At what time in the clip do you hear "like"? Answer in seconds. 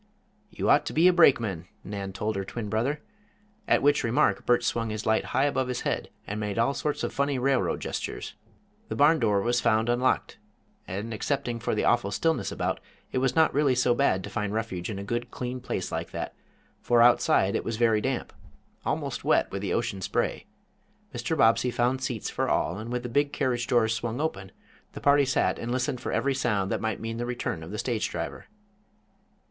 15.91-16.09